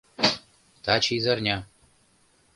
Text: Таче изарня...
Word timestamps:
Таче 0.83 1.13
изарня... 1.17 1.57